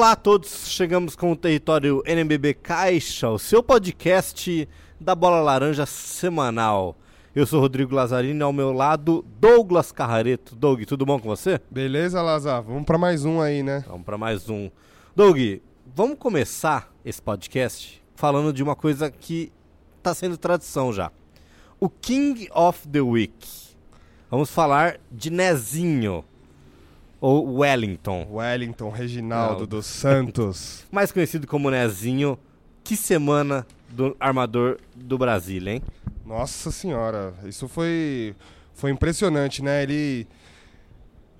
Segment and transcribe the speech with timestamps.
[0.00, 0.66] Olá, a todos.
[0.66, 4.66] Chegamos com o território NBB Caixa, o seu podcast
[4.98, 6.96] da Bola Laranja semanal.
[7.36, 10.56] Eu sou Rodrigo Lazzarini, ao meu lado, Douglas Carrareto.
[10.56, 11.60] Doug, tudo bom com você?
[11.70, 12.62] Beleza, Lazar?
[12.62, 13.84] Vamos para mais um aí, né?
[13.86, 14.70] Vamos para mais um.
[15.14, 15.38] Doug,
[15.94, 19.52] vamos começar esse podcast falando de uma coisa que
[19.98, 21.12] está sendo tradição já.
[21.78, 23.46] O King of the Week.
[24.30, 26.24] Vamos falar de Nezinho.
[27.20, 28.26] Ou Wellington.
[28.30, 30.84] Wellington Reginaldo dos Santos.
[30.90, 32.38] Mais conhecido como Nezinho.
[32.82, 35.82] Que semana do armador do Brasil, hein?
[36.24, 38.34] Nossa senhora, isso foi
[38.72, 39.82] foi impressionante, né?
[39.82, 40.26] Ele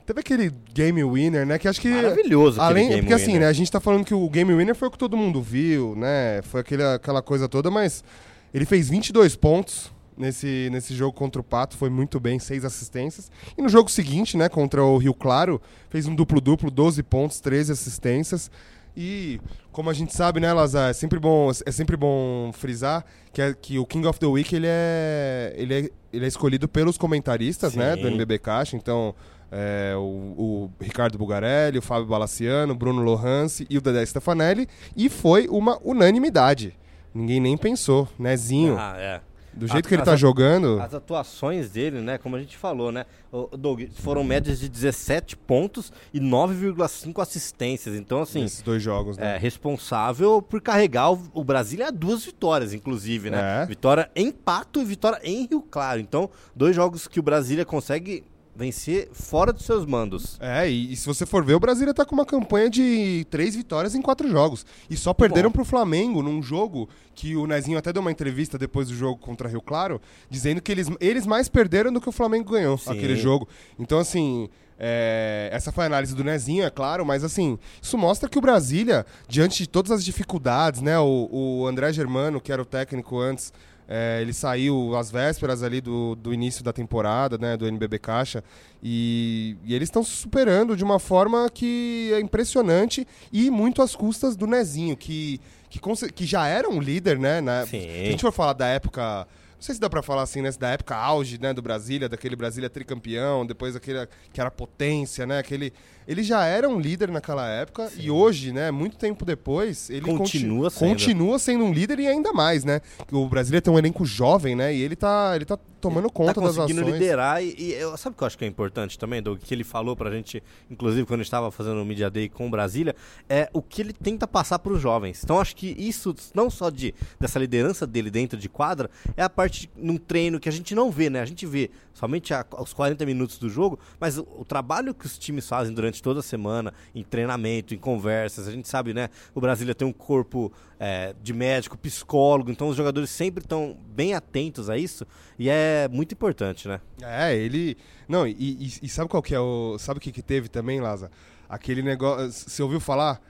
[0.05, 1.59] teve aquele game winner, né?
[1.59, 2.61] Que acho que maravilhoso.
[2.61, 3.41] Além, game porque assim, winner.
[3.42, 3.47] né?
[3.47, 6.42] A gente tá falando que o game winner foi o que todo mundo viu, né?
[6.42, 8.05] Foi aquele, aquela coisa toda, mas
[8.53, 9.91] ele fez 22 pontos
[10.21, 13.31] nesse, nesse jogo contra o Pato, foi muito bem, seis assistências.
[13.57, 17.73] E no jogo seguinte, né, contra o Rio Claro, fez um duplo-duplo, 12 pontos, 13
[17.73, 18.51] assistências.
[18.97, 19.41] E
[19.73, 23.55] como a gente sabe, né, Lazar, é sempre bom, é sempre bom frisar que, é,
[23.55, 27.75] que o King of the Week ele é, ele é, ele é escolhido pelos comentaristas,
[27.75, 28.09] né, do.
[28.09, 28.77] NBB Caixa.
[28.77, 29.15] Então,
[29.51, 34.69] é, o, o Ricardo Bugarelli, o Fábio Balaciano, o Bruno Lohance e o Dedé Stefanelli.
[34.97, 36.77] E foi uma unanimidade.
[37.15, 38.09] Ninguém nem pensou.
[38.19, 39.21] Nezinho, Ah, é.
[39.53, 40.81] Do jeito a- que ele tá jogando...
[40.81, 45.37] As atuações dele, né, como a gente falou, né, o Doug, foram médias de 17
[45.37, 47.95] pontos e 9,5 assistências.
[47.95, 49.37] Então, assim, Nesses dois jogos, né?
[49.37, 53.62] é responsável por carregar o, o Brasília a duas vitórias, inclusive, né?
[53.62, 53.67] É.
[53.67, 56.01] Vitória em Pato e vitória em Rio Claro.
[56.01, 58.25] Então, dois jogos que o Brasília consegue
[58.61, 60.36] vencer fora dos seus mandos.
[60.39, 63.56] É, e, e se você for ver, o Brasília tá com uma campanha de três
[63.56, 64.67] vitórias em quatro jogos.
[64.91, 65.55] E só perderam bom.
[65.55, 69.48] pro Flamengo num jogo que o Nezinho até deu uma entrevista depois do jogo contra
[69.48, 72.90] Rio Claro, dizendo que eles, eles mais perderam do que o Flamengo ganhou Sim.
[72.90, 73.48] aquele jogo.
[73.79, 74.51] Então, assim.
[74.79, 78.40] é, essa foi a análise do Nezinho, é claro, mas assim, isso mostra que o
[78.40, 80.98] Brasília, diante de todas as dificuldades, né?
[80.98, 83.52] O, o André Germano, que era o técnico antes,
[83.92, 88.45] é, ele saiu às vésperas ali do, do início da temporada, né, do NBB Caixa,
[88.80, 93.96] e, e eles estão se superando de uma forma que é impressionante e muito às
[93.96, 95.80] custas do Nezinho, que, que,
[96.12, 97.40] que já era um líder, né?
[97.40, 97.80] Na, Sim.
[97.80, 99.27] Se a gente for falar da época.
[99.61, 100.51] Não sei se dá pra falar assim, né?
[100.59, 105.39] Da época auge, né, do Brasília, daquele Brasília tricampeão, depois aquele que era potência, né?
[105.39, 105.71] Aquele,
[106.09, 110.71] ele já era um líder naquela época e hoje, né, muito tempo depois, ele Continua
[110.71, 110.89] conti- sendo.
[110.89, 112.81] continua sendo um líder e ainda mais, né?
[113.13, 114.75] O Brasília tem um elenco jovem, né?
[114.75, 116.95] E ele tá, ele tá tomando conta tá das conseguindo ações.
[116.98, 119.41] liderar e, e eu- sabe o que eu acho que é importante também, Doug?
[119.41, 122.97] Que ele falou pra gente, inclusive quando estava fazendo o Media Day com o Brasília,
[123.29, 125.21] é o que ele tenta passar pros jovens.
[125.23, 129.29] Então acho que isso, não só de dessa liderança dele dentro de quadra, é a
[129.29, 131.20] parte de- num treino que a gente não vê, né?
[131.20, 135.19] A gente vê somente aos 40 minutos do jogo, mas o, o trabalho que os
[135.19, 139.08] times fazem durante toda a semana, em treinamento, em conversas, a gente sabe, né?
[139.34, 144.14] O Brasília tem um corpo é, de médico, psicólogo, então os jogadores sempre estão bem
[144.14, 145.06] atentos a isso
[145.38, 146.81] e é muito importante, né?
[147.02, 147.76] É, ele.
[148.08, 149.76] Não, e, e- e sabe qual que é o.
[149.78, 151.11] Sabe o que, que teve também, Laza?
[151.49, 152.31] Aquele negócio.
[152.32, 153.20] Você ouviu falar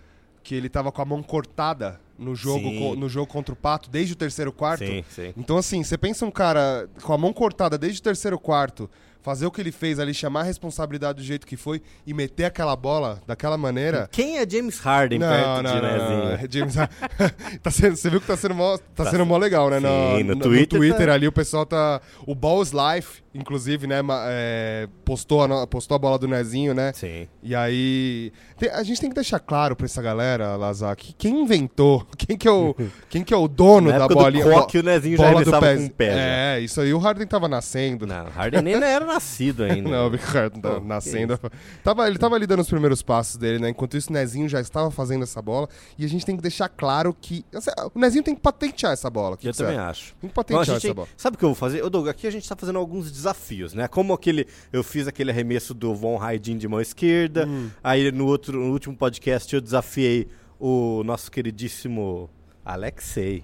[0.43, 3.89] que ele tava com a mão cortada no jogo, co- no jogo contra o Pato
[3.91, 4.85] desde o terceiro quarto?
[4.85, 5.33] Sim, sim.
[5.37, 8.91] Então, assim, você pensa um cara com a mão cortada desde o terceiro quarto,
[9.23, 12.45] fazer o que ele fez ali, chamar a responsabilidade do jeito que foi e meter
[12.47, 14.09] aquela bola daquela maneira.
[14.11, 16.51] Quem é James Harden Não, perto não, de não, não, não.
[16.51, 16.75] James,
[17.63, 19.79] tá sendo, você viu que tá sendo mó, tá Tá sendo mó legal, né?
[19.79, 22.01] Sim, no Twitter tá- ali o pessoal tá.
[22.27, 24.01] O Balls Life, inclusive, né?
[24.29, 26.93] é, postou, a, postou a bola do Nezinho, né?
[26.95, 27.29] Sim.
[27.43, 28.33] E aí.
[28.59, 32.37] tem- a gente tem que deixar claro pra essa galera, Lazar, que quem inventou, quem
[32.37, 32.75] que é o,
[33.09, 34.45] quem que é o dono da bolinha.
[34.45, 35.77] do bo- coque, o Nezinho já bola do arremessava pé.
[35.77, 36.11] com o pé.
[36.15, 36.21] já.
[36.21, 38.07] É, isso aí o Harden tava nascendo.
[38.07, 39.89] Não, Harden nem era nascido ainda.
[39.91, 41.39] Não, o Ricardo tá Pô, nascendo.
[41.83, 43.69] Tava, ele tava ali dando os primeiros passos dele, né?
[43.71, 45.69] Enquanto isso, o Nezinho já estava fazendo essa bola.
[45.99, 47.45] E a gente tem que deixar claro que.
[47.55, 49.35] assim, O Nezinho tem que patentear essa bola.
[49.35, 50.15] O que Eu que também acho.
[50.21, 51.09] Tem que patentear gente- essa bola.
[51.17, 51.83] sabe o que eu vou fazer?
[51.85, 53.87] Ô, Doug, aqui a gente tá fazendo alguns desafios, né?
[53.89, 54.47] Como aquele.
[54.73, 57.47] Eu fiz aquele arremesso do Von Haidin de mão esquerda.
[57.47, 57.71] Hum.
[57.83, 60.29] Aí no, outro, no último podcast eu desafiei
[60.59, 62.29] o nosso queridíssimo
[62.65, 63.43] Alexei,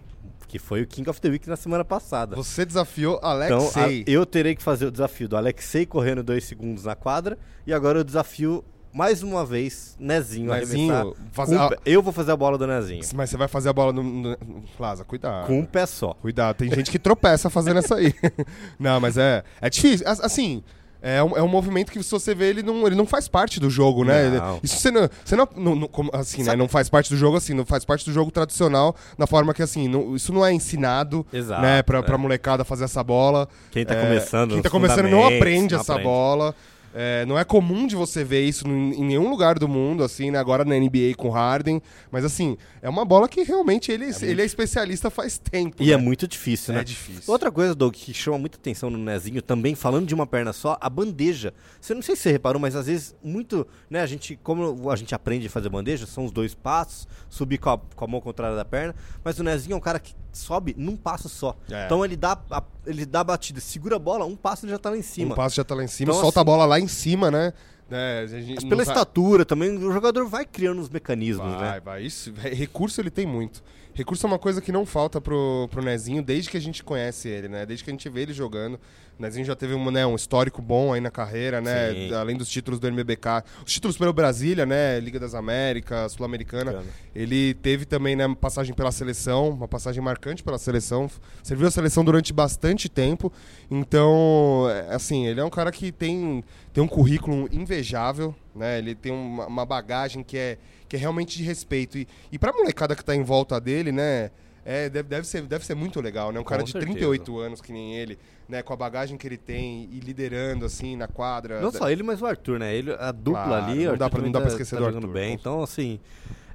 [0.48, 2.36] que foi o King of the Week na semana passada.
[2.36, 4.04] Você desafiou Então, Alexei.
[4.06, 7.38] a- eu terei que fazer o desafio do Alexei correndo dois segundos na quadra.
[7.66, 8.64] E agora eu desafio
[8.96, 11.22] mais uma vez Nezinho, Nezinho, arremessar.
[11.32, 11.70] fazer a-.
[11.84, 13.02] Eu vou fazer a bola do Nezinho.
[13.14, 14.02] Mas você vai fazer a bola no.
[14.02, 14.36] no...
[14.76, 15.46] Plaza, cuidado.
[15.48, 16.14] Com um pé só.
[16.14, 18.14] Cuidado, tem gente que tropeça fazendo essa aí.
[18.80, 19.44] não, mas é.
[19.60, 20.08] É difícil.
[20.08, 20.62] As- Assim.
[21.02, 23.60] É um, é um movimento que, se você vê, ele não, ele não faz parte
[23.60, 24.30] do jogo, né?
[24.30, 24.58] Não.
[24.62, 25.08] Isso você não.
[25.24, 26.44] Você não, não- não- assim, né?
[26.46, 29.52] Sabe- Não faz parte do jogo assim, não faz parte do jogo tradicional, da forma
[29.54, 32.02] que, assim, não- isso não é ensinado, Exato, né, pra, é.
[32.02, 33.46] pra molecada fazer essa bola.
[33.70, 34.52] Quem tá É, começando.
[34.54, 36.08] Quem tá começando não aprende não essa aprende.
[36.08, 36.54] bola.
[36.98, 40.38] É, não é comum de você ver isso em nenhum lugar do mundo, assim, né?
[40.38, 41.82] Agora na NBA com Harden.
[42.10, 45.82] Mas assim, é uma bola que realmente ele é, ele é especialista faz tempo.
[45.82, 45.92] E né?
[45.92, 46.80] é muito difícil, né?
[46.80, 47.30] É difícil.
[47.30, 50.78] Outra coisa, Doug, que chama muita atenção no Nezinho, também falando de uma perna só,
[50.80, 51.52] a bandeja.
[51.78, 54.96] Você não sei se você reparou, mas às vezes muito, né, a gente, como a
[54.96, 58.22] gente aprende a fazer bandeja, são os dois passos, subir com a, com a mão
[58.22, 61.54] contrária da perna, mas o Nezinho é um cara que sobe num passo só.
[61.70, 61.84] É.
[61.84, 64.78] Então ele dá, a, ele dá a batida, segura a bola, um passo ele já
[64.78, 65.32] tá lá em cima.
[65.32, 67.30] Um passo já tá lá em cima, Então, solta assim- a bola lá em cima,
[67.30, 67.52] né?
[67.90, 71.80] É, Mas pela estatura também, o jogador vai criando os mecanismos, Vai, né?
[71.84, 72.02] vai.
[72.02, 73.62] Isso, é, recurso ele tem muito.
[73.96, 77.28] Recurso é uma coisa que não falta pro, pro Nezinho desde que a gente conhece
[77.28, 77.64] ele, né?
[77.64, 78.78] Desde que a gente vê ele jogando.
[79.18, 81.94] O Nezinho já teve um, né, um histórico bom aí na carreira, né?
[81.94, 82.12] Sim.
[82.12, 83.42] Além dos títulos do NBBK.
[83.64, 85.00] Os títulos pelo Brasília, né?
[85.00, 86.84] Liga das Américas, Sul-Americana.
[87.14, 91.10] Ele teve também, né, passagem pela seleção, uma passagem marcante pela seleção.
[91.42, 93.32] Serviu a seleção durante bastante tempo.
[93.70, 96.44] Então, é, assim, ele é um cara que tem,
[96.74, 98.78] tem um currículo invejável, né?
[98.78, 100.58] Ele tem uma, uma bagagem que é,
[100.88, 101.98] que é realmente de respeito.
[101.98, 104.30] E, e pra molecada que tá em volta dele, né?
[104.68, 106.40] É, deve, deve, ser, deve ser muito legal, né?
[106.40, 106.92] Um Com cara de certeza.
[106.92, 108.18] 38 anos que nem ele,
[108.48, 108.62] né?
[108.62, 111.60] Com a bagagem que ele tem e liderando, assim, na quadra.
[111.60, 112.74] Não só ele, mas o Arthur, né?
[112.74, 114.96] Ele, a dupla Claro, ali, não dá pra- não dá pra tá- esquecer tá do
[114.96, 115.34] Arthur, bem.
[115.36, 116.00] com Então, assim,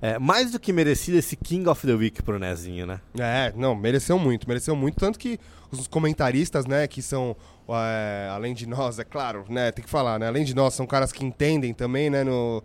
[0.02, 3.00] é, mais do que merecido esse King of the Week pro Nezinho, né?
[3.18, 4.96] É, não, mereceu muito, mereceu muito.
[5.00, 5.40] Tanto que
[5.72, 7.34] os comentaristas, né, que são,
[7.76, 10.86] é, além de nós, é claro, né, tem que falar, né, além de nós, são
[10.86, 12.64] caras que entendem também, né, no...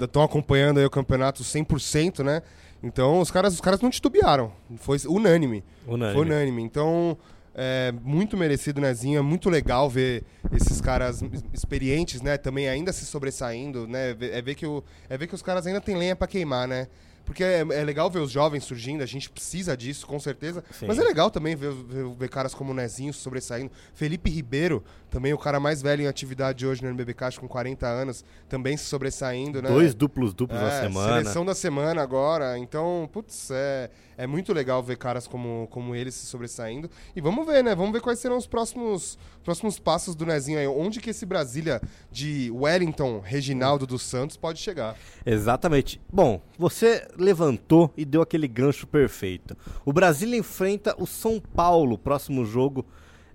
[0.00, 2.40] Estão acompanhando aí o campeonato 100%, né?
[2.82, 4.52] Então, os caras, os caras não titubearam.
[4.76, 5.62] Foi unânime.
[5.86, 6.14] Unânime.
[6.14, 6.62] Foi unânime.
[6.62, 7.18] Então,
[7.54, 9.18] é muito merecido, Nezinho.
[9.18, 11.22] É muito legal ver esses caras
[11.52, 12.38] experientes, né?
[12.38, 14.16] Também ainda se sobressaindo, né?
[14.20, 16.86] É ver que, o, é ver que os caras ainda têm lenha pra queimar, né?
[17.30, 20.64] Porque é, é legal ver os jovens surgindo, a gente precisa disso, com certeza.
[20.72, 20.88] Sim.
[20.88, 23.70] Mas é legal também ver, ver, ver caras como o Nezinho sobressaindo.
[23.94, 27.86] Felipe Ribeiro, também o cara mais velho em atividade hoje no acho que com 40
[27.86, 29.68] anos, também se sobressaindo, né?
[29.68, 31.14] Dois duplos duplos na É, semana.
[31.14, 32.56] Seleção da semana agora.
[32.56, 36.88] Então, putz, é, é muito legal ver caras como, como ele se sobressaindo.
[37.14, 37.74] E vamos ver, né?
[37.74, 40.66] Vamos ver quais serão os próximos, próximos passos do Nezinho aí.
[40.66, 41.80] Onde que esse Brasília
[42.10, 44.96] de Wellington, Reginaldo dos Santos pode chegar.
[45.26, 46.00] Exatamente.
[46.12, 49.56] Bom, você levantou e deu aquele gancho perfeito.
[49.84, 52.86] O Brasília enfrenta o São Paulo, próximo jogo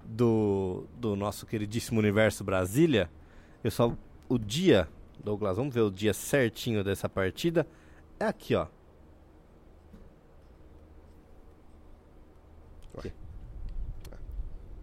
[0.05, 3.09] do, do nosso queridíssimo Universo Brasília.
[3.63, 3.95] Eu só
[4.29, 4.87] o dia,
[5.23, 7.67] Douglas, vamos ver o dia certinho dessa partida.
[8.19, 8.67] É aqui, ó.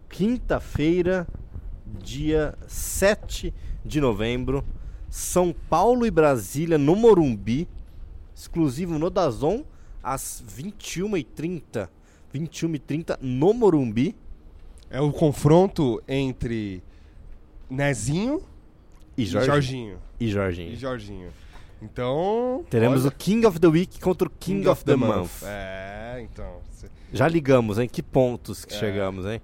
[0.09, 1.27] Quinta-feira,
[1.99, 3.51] dia 7
[3.83, 4.63] de novembro,
[5.09, 7.67] São Paulo e Brasília no Morumbi,
[8.35, 9.63] exclusivo no Dazon,
[10.03, 11.89] às 21h30.
[12.31, 14.15] 21h30 no Morumbi.
[14.93, 16.83] É o confronto entre
[17.67, 18.43] Nezinho
[19.17, 19.97] E e Jorginho.
[20.19, 20.71] E Jorginho.
[20.71, 21.29] E Jorginho.
[21.81, 22.63] Então.
[22.69, 25.41] Teremos olha, o King of the Week contra o King, of, the, Month.
[25.43, 26.59] É, então.
[26.71, 27.89] cê- Já ligamos, hein?
[27.91, 28.77] Que pontos que É.
[28.77, 29.41] chegamos, hein?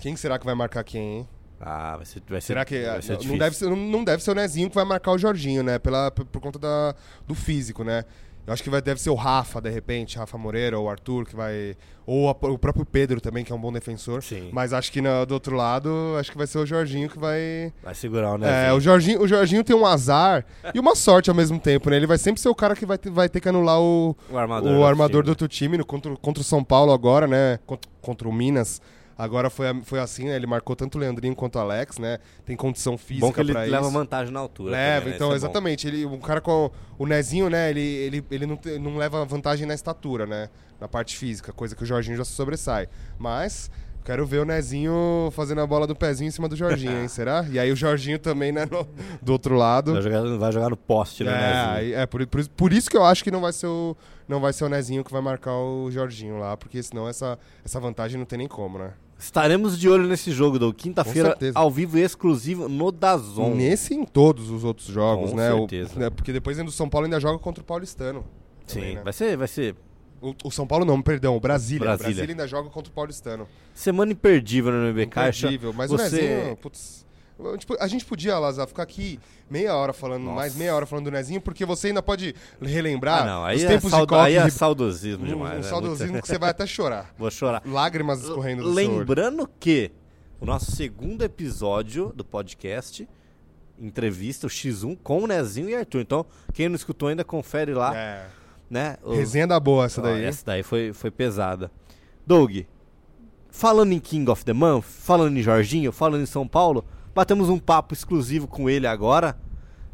[0.00, 1.28] Quem será que vai marcar quem, hein?
[1.60, 4.30] Ah, vai ser, vai ser, Será que vai ser não, deve ser, não deve ser
[4.30, 5.76] o Nezinho que vai marcar o Jorginho, né?
[5.78, 6.94] Pela, por, por conta da,
[7.26, 8.04] do físico, né?
[8.46, 11.24] Eu acho que vai, deve ser o Rafa, de repente, Rafa Moreira ou o Arthur,
[11.24, 11.74] que vai.
[12.06, 14.22] Ou a- o próprio Pedro também, que é um bom defensor.
[14.22, 14.50] Sim.
[14.52, 17.72] Mas acho que na- do outro lado, acho que vai ser o Jorginho que vai.
[17.82, 18.74] Vai segurar o É, Nezinho.
[18.76, 21.96] o Jorginho, o Jorginho tem um azar e uma sorte ao mesmo tempo, né?
[21.96, 24.36] Ele vai sempre ser o cara que vai ter, vai ter que anular o, O
[24.36, 24.70] armador.
[24.72, 25.30] o do armador do time.
[25.30, 27.58] outro time no, contra, o- contra o São Paulo agora, né?
[27.64, 28.82] Contra, contra o Minas.
[29.16, 30.36] Agora foi, foi assim, né?
[30.36, 32.18] Ele marcou tanto o Leandrinho quanto o Alex, né?
[32.44, 34.72] Tem condição física ele leva vantagem na altura.
[34.72, 35.16] Leva, também, né?
[35.16, 35.36] então, é bom.
[35.36, 35.86] exatamente.
[35.86, 37.70] Ele, um cara com o Nezinho, né?
[37.70, 40.48] Ele, ele, ele não, não leva vantagem na estatura, né?
[40.80, 42.88] Na parte física, coisa que o Jorginho já sobressai.
[43.18, 43.70] Mas
[44.04, 47.08] quero ver o Nezinho fazendo a bola do pezinho em cima do Jorginho, hein?
[47.08, 47.44] Será?
[47.50, 48.66] E aí o Jorginho também, né?
[48.70, 48.86] no-
[49.22, 49.92] do outro lado.
[49.94, 51.98] Vai jogar, vai jogar no poste, né, É, Nezinho?
[51.98, 53.96] é por, por, isso- por isso que eu acho que não vai ser o
[54.28, 57.78] não vai ser o Nezinho que vai marcar o Jorginho lá, porque senão essa, essa
[57.78, 58.92] vantagem não tem nem como, né?
[59.18, 60.74] Estaremos de olho nesse jogo, Doug.
[60.74, 63.54] Quinta-feira, ao vivo e exclusivo no Dazon.
[63.54, 65.52] Nesse e em todos os outros jogos, Com né?
[65.52, 65.98] O- certeza.
[66.00, 68.24] né, Porque depois ainda o São Paulo ainda joga contra o Paulistano.
[68.66, 69.02] Sim, também, né?
[69.04, 69.74] vai ser, vai ser
[70.30, 71.82] o, o São Paulo não, perdão, o Brasília.
[71.82, 72.14] O Brasília.
[72.14, 73.46] Brasília ainda joga contra o Paulistano.
[73.74, 75.46] semana imperdível no Caixa.
[75.46, 75.72] Imperdível.
[75.72, 77.04] Mas o Você- Nezinho, putz,
[77.80, 79.18] a gente podia, Lazar, ficar aqui
[79.50, 80.36] meia hora falando, Nossa.
[80.36, 83.64] mais meia hora falando do Nezinho, porque você ainda pode relembrar Ah, não, aí os
[83.64, 85.54] é, tempos de saudo- Coque aí é saudosismo um, demais.
[85.54, 85.62] um né?
[85.62, 87.12] saudosismo Muito- que você vai até chorar.
[87.18, 87.60] Vou chorar.
[87.66, 88.70] Lágrimas escorrendo do.
[88.72, 89.90] Lembrando que
[90.40, 93.08] o nosso segundo episódio do podcast,
[93.78, 96.00] entrevista, o X1, com o Nezinho e Arthur.
[96.00, 98.26] Então, quem não escutou ainda, confere lá, É.
[98.70, 98.96] né?
[99.02, 100.20] Os- Resenha da boa essa Ó, daí.
[100.22, 100.26] hein?
[100.26, 101.70] essa daí foi, foi pesada.
[102.26, 102.58] Doug,
[103.50, 107.60] falando em King of the Month, falando em Jorginho, falando em São Paulo, Batemos um
[107.60, 109.36] papo exclusivo com ele agora,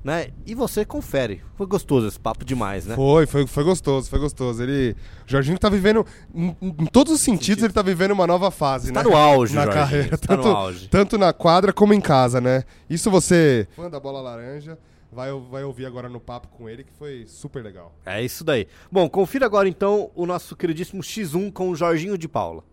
[0.03, 0.29] né?
[0.47, 1.43] E você confere.
[1.55, 2.95] Foi gostoso esse papo demais, né?
[2.97, 4.62] Foi, foi, foi gostoso, foi gostoso.
[4.62, 4.93] Ele,
[5.27, 7.65] o Jorginho tá vivendo, em, em todos os sentidos, Sentido.
[7.67, 9.11] ele tá vivendo uma nova fase, tá né?
[9.11, 10.89] no auge, na Jorginho, carreira, tá tanto, no auge.
[10.89, 12.65] tanto na quadra como em casa, né?
[12.89, 14.79] Isso você, fã da bola laranja,
[15.11, 17.95] vai, vai ouvir agora no papo com ele, que foi super legal.
[18.05, 18.67] É isso daí.
[18.90, 22.64] Bom, confira agora então o nosso queridíssimo X1 com o Jorginho de Paula.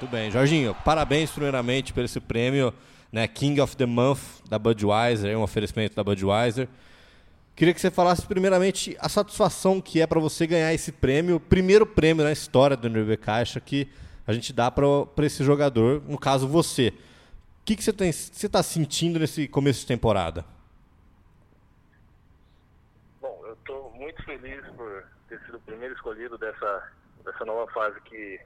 [0.00, 2.72] Muito bem, Jorginho, parabéns primeiramente por esse prêmio,
[3.10, 6.68] né, King of the Month da Budweiser, um oferecimento da Budweiser.
[7.58, 11.84] Queria que você falasse primeiramente a satisfação que é para você ganhar esse prêmio, primeiro
[11.84, 13.90] prêmio na história do NB Caixa que
[14.24, 14.86] a gente dá para
[15.26, 16.94] esse jogador, no caso você.
[17.60, 17.90] O que, que você
[18.46, 20.44] está sentindo nesse começo de temporada?
[23.20, 26.92] Bom, eu estou muito feliz por ter sido o primeiro escolhido dessa,
[27.24, 28.40] dessa nova fase que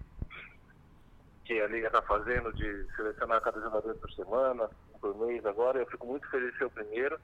[1.44, 4.70] que a Liga está fazendo de selecionar cada jogador por semana,
[5.02, 5.80] por mês agora.
[5.80, 7.20] Eu fico muito feliz de ser o primeiro.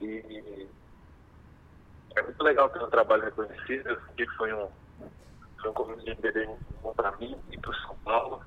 [0.00, 0.68] E
[2.16, 4.00] é muito legal ter um trabalho reconhecido.
[4.16, 4.68] Que foi um,
[5.60, 6.48] foi um convite de BD
[6.82, 8.42] bom para mim e para o São Paulo.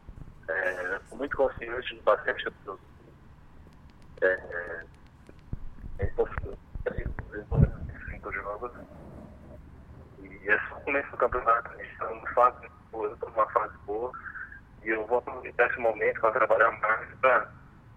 [0.48, 2.54] É, muito confiante no basquete.
[4.22, 4.86] É, é,
[6.00, 6.12] é
[8.10, 8.72] cinco jogos.
[10.20, 11.72] E é só o começo do campeonato.
[11.72, 14.12] A gente está numa fase boa, numa fase boa
[14.84, 17.52] e eu vou aproveitar esse momento para trabalhar mais para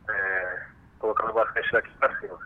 [0.08, 0.66] é,
[0.98, 2.38] colocar o basquete daqui para cima.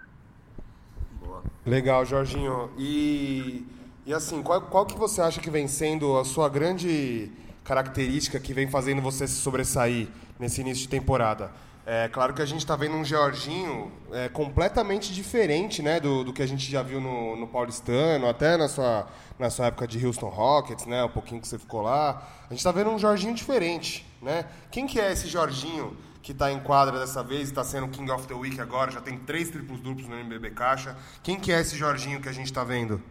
[1.64, 2.70] Legal, Jorginho.
[2.76, 3.66] E,
[4.04, 7.30] e assim, qual, qual que você acha que vem sendo a sua grande
[7.64, 10.08] característica que vem fazendo você se sobressair
[10.38, 11.50] nesse início de temporada?
[11.84, 16.32] É claro que a gente está vendo um Jorginho é, completamente diferente né, do, do
[16.32, 20.04] que a gente já viu no, no Paulistano, até na sua, na sua época de
[20.04, 22.22] Houston Rockets, né, um pouquinho que você ficou lá.
[22.46, 24.06] A gente está vendo um Jorginho diferente.
[24.22, 24.44] Né?
[24.70, 28.26] Quem que é esse Jorginho que está em quadra dessa vez, está sendo King of
[28.26, 30.96] the Week agora, já tem três triplos duplos no NBB Caixa.
[31.22, 33.02] Quem que é esse Jorginho que a gente está vendo?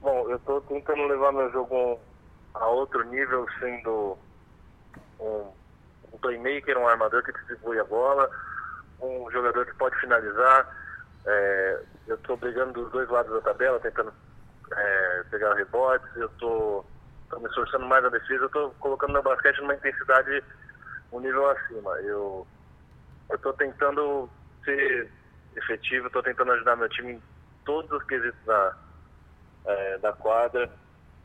[0.00, 1.98] Bom, eu estou tentando levar meu jogo
[2.54, 4.16] a outro nível, sendo
[5.20, 5.52] um
[6.14, 8.30] um playmaker, um armador que distribui a bola,
[9.00, 10.66] um jogador que pode finalizar.
[11.26, 14.12] É, eu estou brigando dos dois lados da tabela, tentando
[14.72, 16.86] é, pegar rebotes, eu estou
[17.38, 20.42] me esforçando mais na defesa, eu estou colocando meu basquete numa intensidade
[21.14, 21.92] um nível acima.
[22.00, 22.46] Eu
[23.32, 24.28] estou tentando
[24.64, 25.10] ser
[25.56, 27.22] efetivo, estou tentando ajudar meu time em
[27.64, 28.76] todos os quesitos da,
[29.64, 30.68] é, da quadra.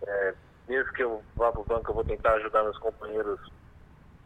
[0.06, 0.34] É,
[0.68, 3.40] mesmo que eu vá para o banco, eu vou tentar ajudar meus companheiros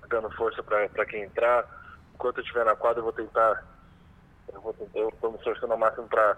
[0.10, 1.66] dando força para quem entrar.
[2.14, 3.64] Enquanto eu estiver na quadra, eu vou tentar.
[4.94, 6.38] Eu estou me esforçando ao máximo para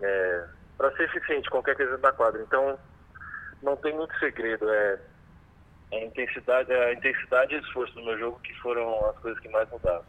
[0.00, 0.46] é,
[0.78, 2.40] para ser eficiente qualquer coisa na quadra.
[2.40, 2.78] Então,
[3.60, 4.70] não tem muito segredo.
[4.70, 5.00] É
[5.92, 9.48] a intensidade, é a intensidade e esforço do meu jogo que foram as coisas que
[9.48, 10.02] mais mudaram.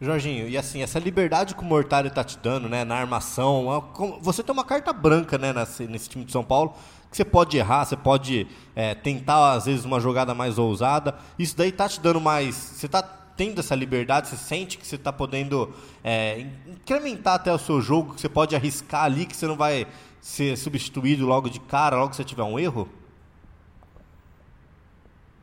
[0.00, 4.42] Jorginho, e assim, essa liberdade que o Mortari tá te dando, né, na armação, você
[4.42, 6.74] tem uma carta branca, né, nesse, nesse time de São Paulo,
[7.08, 11.14] que você pode errar, você pode é, tentar, às vezes, uma jogada mais ousada.
[11.38, 12.54] Isso daí tá te dando mais.
[12.56, 13.02] Você tá
[13.36, 15.72] tendo essa liberdade, você sente que você tá podendo
[16.02, 19.86] é, incrementar até o seu jogo, que você pode arriscar ali, que você não vai
[20.20, 22.88] ser substituído logo de cara, logo que você tiver um erro?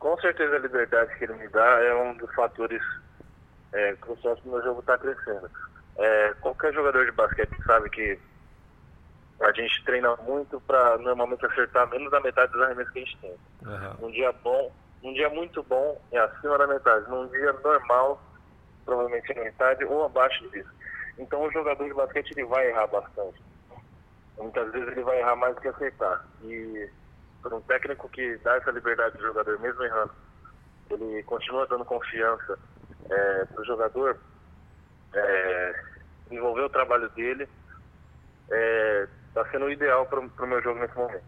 [0.00, 2.82] Com certeza a liberdade que ele me dá é um dos fatores
[3.72, 5.48] é, cruciais que o meu jogo está crescendo.
[5.98, 8.18] É, qualquer jogador de basquete sabe que
[9.42, 13.18] a gente treina muito para normalmente acertar menos da metade dos arremessos que a gente
[13.18, 13.38] tem.
[13.62, 14.06] Uhum.
[14.06, 17.08] Um dia bom, um dia muito bom é acima da metade.
[17.10, 18.22] Num dia normal,
[18.86, 20.70] provavelmente na metade ou abaixo disso.
[21.18, 23.42] Então o jogador de basquete ele vai errar bastante.
[24.38, 26.24] Muitas vezes ele vai errar mais do que acertar.
[26.42, 26.90] E
[27.42, 30.12] por um técnico que dá essa liberdade do jogador, mesmo errando,
[30.90, 32.58] ele continua dando confiança
[33.10, 34.18] é, para o jogador
[35.14, 35.74] é,
[36.30, 37.48] o trabalho dele.
[38.50, 41.22] É, está sendo ideal para o meu jogo nesse momento.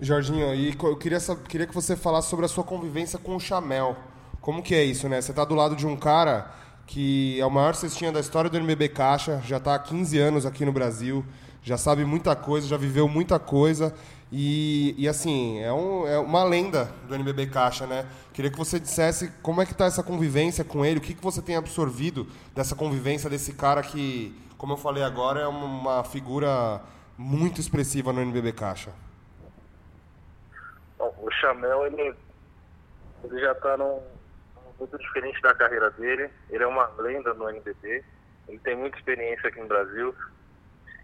[0.00, 1.18] Jorginho, e eu queria,
[1.48, 3.96] queria que você falasse sobre a sua convivência com o Chamel.
[4.40, 5.20] Como que é isso, né?
[5.20, 6.50] Você está do lado de um cara
[6.86, 10.46] que é o maior cestinha da história do NBB Caixa, já está há 15 anos
[10.46, 11.24] aqui no Brasil,
[11.64, 13.94] já sabe muita coisa, já viveu muita coisa.
[14.30, 18.06] E, e assim, é, um, é, uma lenda do NBB Caixa, né?
[18.34, 21.22] Queria que você dissesse como é que está essa convivência com ele, o que, que
[21.22, 26.82] você tem absorvido dessa convivência desse cara que, como eu falei agora, é uma figura
[27.16, 28.92] muito expressiva no NBB Caixa.
[30.98, 32.14] Bom, o Chamel, ele,
[33.24, 34.02] ele já está num,
[34.78, 36.28] muito diferente da carreira dele.
[36.50, 38.04] Ele é uma lenda no NBB.
[38.48, 40.14] Ele tem muita experiência aqui no Brasil.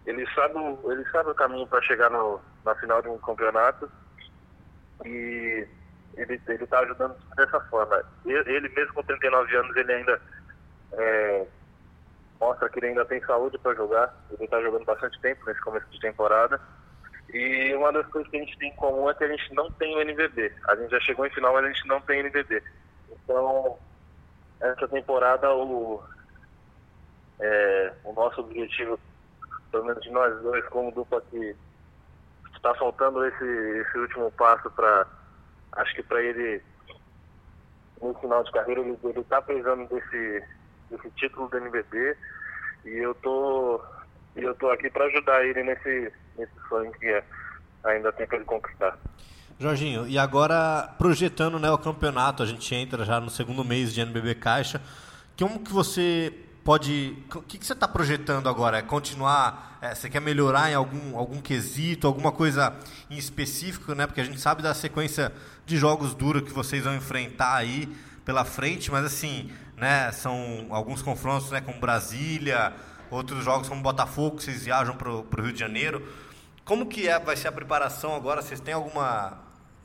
[0.05, 0.55] Ele sabe,
[0.85, 3.89] ele sabe o caminho para chegar no, na final de um campeonato
[5.05, 5.67] e
[6.15, 8.03] ele está ajudando dessa forma.
[8.25, 10.21] Ele, ele, mesmo com 39 anos, ele ainda
[10.93, 11.47] é,
[12.39, 14.13] mostra que ele ainda tem saúde para jogar.
[14.31, 16.59] Ele está jogando bastante tempo nesse começo de temporada.
[17.33, 19.71] E uma das coisas que a gente tem em comum é que a gente não
[19.71, 20.53] tem o NBB.
[20.67, 22.61] A gente já chegou em final, mas a gente não tem NBB.
[23.11, 23.77] Então,
[24.59, 26.03] essa temporada, o,
[27.39, 28.99] é, o nosso objetivo,
[29.71, 31.55] pelo menos de nós dois, como dupla que
[32.55, 35.07] está faltando esse, esse último passo para,
[35.73, 36.61] acho que para ele,
[38.01, 40.43] no final de carreira, ele está precisando desse,
[40.89, 42.17] desse título do NBB
[42.85, 43.81] e eu tô,
[44.35, 47.23] eu tô aqui para ajudar ele nesse, nesse sonho que é,
[47.83, 48.97] ainda tem para ele conquistar.
[49.59, 54.01] Jorginho, e agora projetando né, o campeonato, a gente entra já no segundo mês de
[54.01, 54.81] NBB Caixa.
[55.37, 57.17] Como que você pode.
[57.33, 58.77] O que, que você está projetando agora?
[58.77, 59.77] É continuar.
[59.81, 62.75] É, você quer melhorar em algum, algum quesito, alguma coisa
[63.09, 64.05] em específico, né?
[64.05, 65.31] Porque a gente sabe da sequência
[65.65, 67.87] de jogos duros que vocês vão enfrentar aí
[68.23, 70.11] pela frente, mas assim, né?
[70.11, 72.73] São alguns confrontos né, com Brasília,
[73.09, 76.07] outros jogos como Botafogo, que vocês viajam para o Rio de Janeiro.
[76.63, 78.41] Como que é, vai ser a preparação agora?
[78.41, 79.39] Vocês têm alguma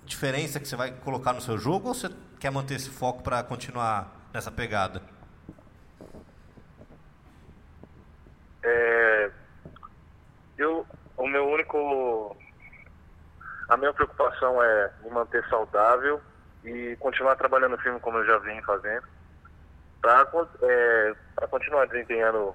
[0.05, 3.43] diferença que você vai colocar no seu jogo ou você quer manter esse foco para
[3.43, 5.03] continuar nessa pegada?
[8.63, 9.31] É,
[10.59, 12.37] eu, o meu único,
[13.77, 16.21] minha preocupação é me manter saudável
[16.65, 19.07] e continuar trabalhando firme como eu já vim fazendo,
[20.01, 20.27] para
[20.63, 21.15] é,
[21.51, 22.55] continuar desempenhando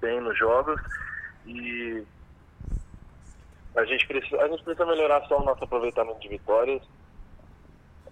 [0.00, 0.80] bem nos jogos
[1.46, 2.04] e
[3.74, 6.82] a gente precisa, a gente precisa melhorar só o nosso aproveitamento de vitórias.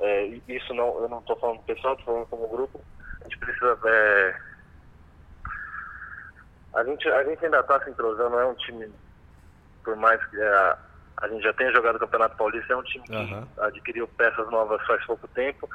[0.00, 2.80] É, isso não, eu não estou falando pessoal, estou falando como grupo.
[3.20, 3.78] A gente precisa.
[3.84, 4.36] É,
[6.74, 8.90] a, gente, a gente ainda está se entrosando, é um time,
[9.84, 10.76] por mais que é,
[11.20, 13.46] a gente já tenha jogado o Campeonato Paulista, é um time que uhum.
[13.58, 15.68] adquiriu peças novas faz pouco tempo.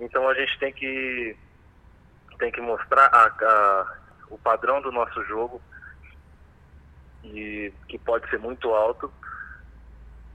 [0.00, 1.36] Então a gente tem que,
[2.38, 3.96] tem que mostrar a, a,
[4.30, 5.60] o padrão do nosso jogo,
[7.32, 9.12] e que pode ser muito alto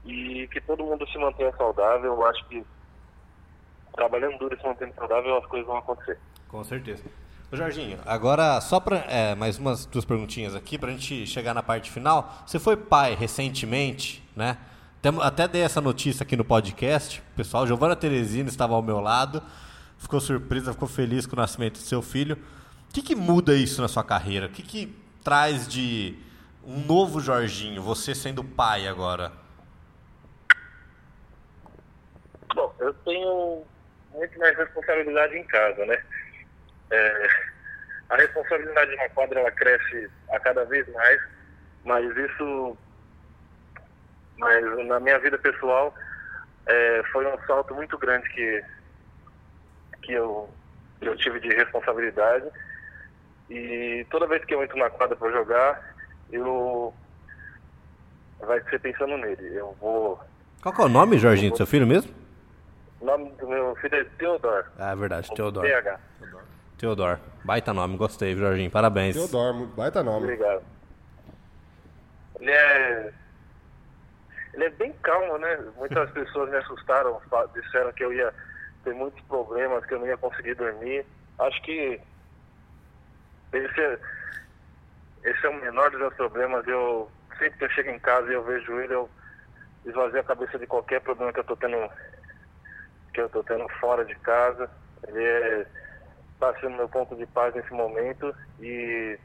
[0.04, 2.12] e que todo mundo se mantenha saudável.
[2.12, 2.64] Eu acho que
[3.94, 6.18] trabalhando duro e se mantendo saudável, as coisas vão acontecer.
[6.48, 7.04] Com certeza.
[7.52, 11.52] Ô Jorginho, agora só para é, mais umas duas perguntinhas aqui para a gente chegar
[11.52, 12.42] na parte final.
[12.46, 14.56] Você foi pai recentemente, né?
[15.20, 17.22] Até dei essa notícia aqui no podcast.
[17.36, 19.42] Pessoal, Giovana Teresina estava ao meu lado,
[19.98, 22.38] ficou surpresa, ficou feliz com o nascimento do seu filho.
[22.88, 24.46] O que, que muda isso na sua carreira?
[24.46, 26.18] O que, que traz de
[26.64, 29.30] um novo Jorginho, você sendo pai agora?
[32.54, 33.62] Bom, eu tenho
[34.14, 36.02] muito mais responsabilidade em casa, né?
[36.92, 37.28] É,
[38.10, 41.20] a responsabilidade na quadra ela cresce a cada vez mais,
[41.84, 42.76] mas isso,
[44.38, 45.94] mas na minha vida pessoal
[46.66, 48.64] é, foi um salto muito grande que
[50.02, 50.48] que eu
[51.00, 52.46] eu tive de responsabilidade
[53.50, 55.94] e toda vez que eu entro na quadra para jogar
[56.30, 56.94] eu
[58.46, 59.54] vai ser pensando nele.
[59.54, 60.20] Eu vou.
[60.62, 61.54] Qual é o nome, Jorginho, vou...
[61.54, 62.12] do seu filho mesmo?
[63.00, 64.66] O nome do meu filho é Teodoro.
[64.78, 65.66] Ah, é verdade, Teodoro.
[65.66, 66.00] TH.
[66.18, 66.41] Teodoro.
[67.44, 68.68] Baita nome, gostei, Jorginho.
[68.68, 69.14] Parabéns.
[69.14, 70.24] Teodoro, baita nome.
[70.24, 70.64] Obrigado.
[72.40, 73.12] Ele é.
[74.54, 75.58] Ele é bem calmo, né?
[75.76, 77.20] Muitas pessoas me assustaram,
[77.54, 78.34] disseram que eu ia
[78.82, 81.06] ter muitos problemas, que eu não ia conseguir dormir.
[81.38, 82.00] Acho que
[83.52, 83.98] esse é,
[85.22, 86.66] esse é o menor dos meus problemas.
[86.66, 89.08] Eu sempre que eu chego em casa e eu vejo ele, eu
[89.86, 91.76] esvazio a cabeça de qualquer problema que eu tô tendo
[93.14, 94.68] que eu tô tendo fora de casa.
[95.06, 95.66] Ele é,
[96.42, 99.16] tá sendo meu ponto de paz nesse momento e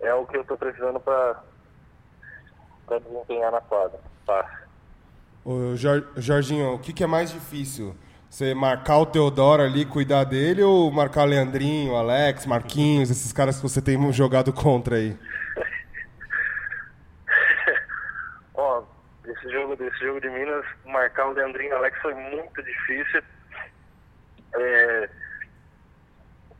[0.00, 1.42] é o que eu tô precisando para
[2.88, 4.00] desempenhar na quadra.
[4.24, 4.46] Paz.
[5.44, 5.74] Ô,
[6.16, 7.94] Jorginho, o que, que é mais difícil?
[8.30, 13.56] Você marcar o Teodoro ali, cuidar dele, ou marcar o Leandrinho, Alex, Marquinhos, esses caras
[13.56, 15.14] que você tem jogado contra aí?
[18.54, 18.82] Ó,
[19.24, 23.22] desse jogo, desse jogo de Minas, marcar o Leandrinho e o Alex foi muito difícil.
[24.54, 25.08] É,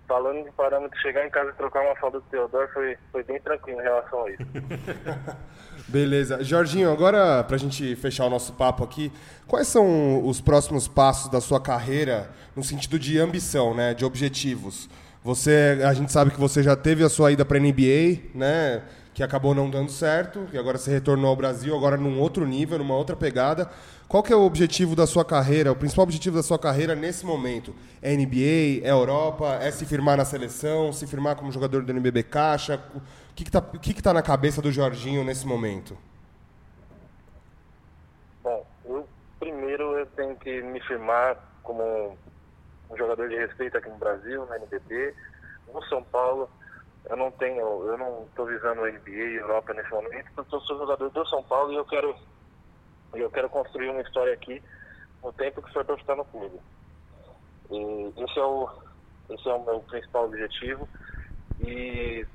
[0.09, 3.39] falando de parâmetro, chegar em casa e trocar uma falda do Teodoro foi, foi bem
[3.41, 4.43] tranquilo em relação a isso.
[5.87, 6.43] Beleza.
[6.43, 9.13] Jorginho, agora pra gente fechar o nosso papo aqui,
[9.47, 14.89] quais são os próximos passos da sua carreira no sentido de ambição, né, de objetivos?
[15.23, 19.23] Você, a gente sabe que você já teve a sua ida para NBA, né, que
[19.23, 22.95] acabou não dando certo, e agora você retornou ao Brasil, agora num outro nível, numa
[22.95, 23.69] outra pegada.
[24.09, 27.27] Qual que é o objetivo da sua carreira, o principal objetivo da sua carreira nesse
[27.27, 27.75] momento?
[28.01, 32.23] É NBA, é Europa, é se firmar na seleção, se firmar como jogador do NBB
[32.23, 32.83] Caixa?
[32.95, 35.95] O que está que que tá na cabeça do Jorginho nesse momento?
[38.43, 39.07] Bom, eu,
[39.39, 42.17] primeiro eu tenho que me firmar como
[42.91, 45.15] um jogador de respeito aqui no Brasil, no NBB,
[45.75, 46.49] no São Paulo.
[47.11, 50.79] Eu não tenho, eu não estou visando NBA e Europa nesse momento, porque eu sou
[50.79, 52.15] jogador do São Paulo e eu quero,
[53.15, 54.63] eu quero construir uma história aqui
[55.23, 56.61] no tempo que for para ficar no clube.
[57.71, 58.69] E esse é o,
[59.31, 60.89] esse é o meu principal objetivo
[61.61, 62.27] e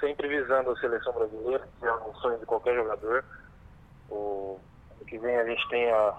[0.00, 3.24] sempre visando a seleção brasileira, que é um sonho de qualquer jogador.
[4.08, 4.60] O
[5.06, 6.14] que vem a gente tem a,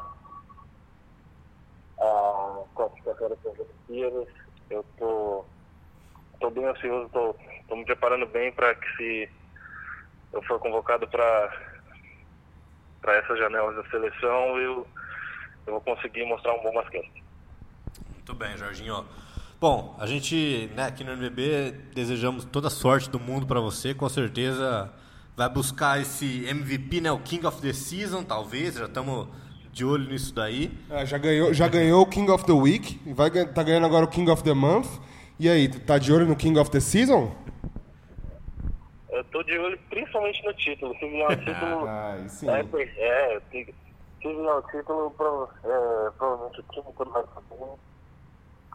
[1.99, 4.27] a classificatória para as Olimpíadas.
[4.69, 5.45] Eu tô,
[6.39, 7.35] tô bem ansioso, tô,
[7.67, 9.29] tô me preparando bem para que se
[10.33, 11.68] eu for convocado para
[13.01, 14.87] para essas janelas da seleção, eu,
[15.65, 17.23] eu vou conseguir mostrar um bom basquete.
[18.13, 19.05] Muito bem, Jorginho.
[19.59, 23.93] Bom, a gente né, aqui no NBB desejamos toda a sorte do mundo para você.
[23.93, 24.91] Com certeza
[25.35, 28.75] vai buscar esse MVP, né, o King of the Season, talvez.
[28.75, 29.27] Já estamos
[29.71, 30.71] de olho nisso daí.
[30.89, 34.07] É, já ganhou, já ganhou o King of the Week, vai tá ganhando agora o
[34.07, 34.87] King of the Month.
[35.39, 37.33] E aí, tá de olho no King of the Season?
[39.39, 40.93] Tô de olho principalmente no título.
[40.99, 41.85] Se vier o título.
[41.87, 42.49] ah, sim.
[42.49, 42.59] É,
[42.97, 43.73] é, se,
[44.21, 47.69] se vier o título, prova- é, provavelmente o time todo vai estar bem.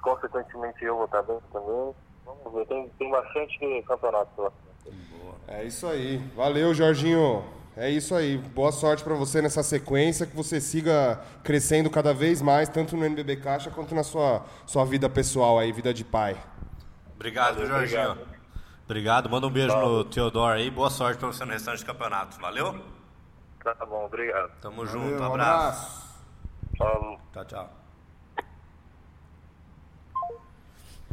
[0.03, 1.95] Consequentemente eu vou estar bem também.
[2.25, 4.99] Vamos ver, tem, tem bastante campeonato pela frente.
[5.49, 6.17] É isso aí.
[6.35, 7.45] Valeu, Jorginho.
[7.77, 8.39] É isso aí.
[8.39, 13.05] Boa sorte pra você nessa sequência, que você siga crescendo cada vez mais, tanto no
[13.05, 16.39] NBB Caixa quanto na sua, sua vida pessoal aí, vida de pai.
[17.15, 18.11] Obrigado, Valeu, Jorginho.
[18.13, 18.44] obrigado.
[18.85, 19.31] Obrigado.
[19.31, 20.71] Manda um beijo no Teodoro aí.
[20.71, 22.39] Boa sorte para você no restante do campeonato.
[22.41, 22.79] Valeu?
[23.63, 24.51] Tá bom, obrigado.
[24.61, 25.23] Tamo Valeu, junto.
[25.23, 26.05] um abraço.
[26.77, 27.19] Falou.
[27.33, 27.71] Tchau, tchau.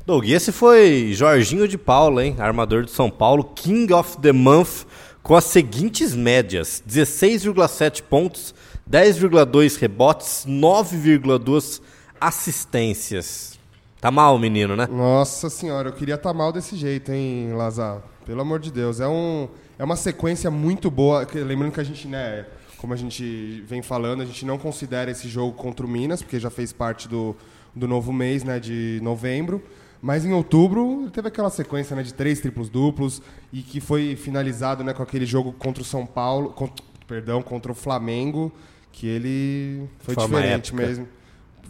[0.05, 2.35] Doug, esse foi Jorginho de Paula, hein?
[2.39, 4.85] Armador de São Paulo, King of the Month,
[5.23, 8.53] com as seguintes médias: 16,7 pontos,
[8.89, 11.81] 10,2 rebotes, 9,2
[12.19, 13.60] assistências.
[14.01, 14.87] Tá mal, menino, né?
[14.87, 18.01] Nossa senhora, eu queria estar mal desse jeito, hein, Lazar?
[18.25, 18.99] Pelo amor de Deus.
[18.99, 21.23] É, um, é uma sequência muito boa.
[21.25, 25.11] que- Lembrando que a gente, né, como a gente vem falando, a gente não considera
[25.11, 27.35] esse jogo contra o Minas, porque já fez parte do,
[27.75, 29.61] do novo mês, né, de novembro.
[30.01, 33.21] Mas em outubro teve aquela sequência né, de três triplos duplos
[33.53, 36.71] e que foi finalizado né, com aquele jogo contra o São Paulo, con-
[37.05, 38.51] perdão, contra o Flamengo,
[38.91, 41.07] que ele foi, Foi diferente mesmo.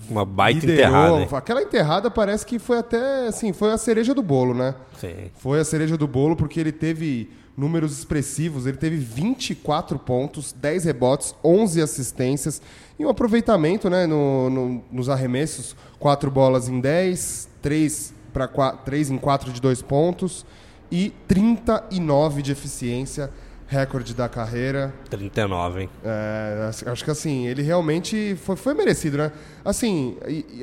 [0.09, 1.17] Uma baita Liderou.
[1.19, 1.37] enterrada.
[1.37, 4.75] Aquela enterrada parece que foi até, assim, foi a cereja do bolo, né?
[4.99, 5.29] Sim.
[5.37, 10.85] Foi a cereja do bolo porque ele teve números expressivos, ele teve 24 pontos, 10
[10.85, 12.61] rebotes, 11 assistências
[12.97, 18.47] e um aproveitamento, né, no- no- nos arremessos, 4 bolas em 10, 3 para
[18.85, 20.45] 3 em 4 de 2 pontos
[20.89, 23.29] e 39 de eficiência,
[23.71, 24.93] recorde da carreira.
[25.09, 25.89] 39, hein?
[26.03, 29.31] É, acho- que assim, ele realmente foi, foi merecido, né?
[29.63, 30.17] Assim,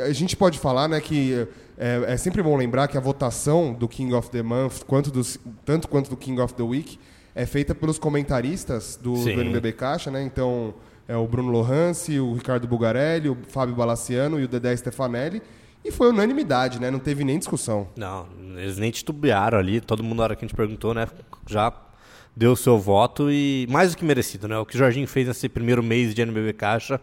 [0.06, 3.88] a gente pode falar, né, que é, é sempre bom lembrar que a votação do
[3.88, 6.98] King of the Month, quanto dos, tanto quanto do King of the Week,
[7.34, 10.22] é feita pelos comentaristas do, do NBB Caixa, né?
[10.22, 10.74] Então,
[11.08, 15.40] é o Bruno Lohance, o Ricardo Bugarelli, o Fábio Balaciano e o Dedé Stefanelli.
[15.82, 16.90] E foi unanimidade, né?
[16.90, 17.88] Não teve nem discussão.
[17.96, 18.26] Não,
[18.58, 19.80] eles nem titubearam ali.
[19.80, 21.06] Todo mundo, na hora que a gente perguntou, né,
[21.46, 21.72] já
[22.38, 24.56] deu o seu voto e mais do que merecido, né?
[24.58, 27.00] O que o Jorginho fez nesse primeiro mês de NBB Caixa